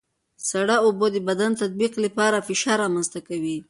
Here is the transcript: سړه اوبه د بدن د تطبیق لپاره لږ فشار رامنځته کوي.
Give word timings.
سړه 0.49 0.75
اوبه 0.85 1.07
د 1.11 1.17
بدن 1.27 1.51
د 1.53 1.59
تطبیق 1.61 1.93
لپاره 2.05 2.37
لږ 2.37 2.45
فشار 2.47 2.77
رامنځته 2.83 3.19
کوي. 3.27 3.57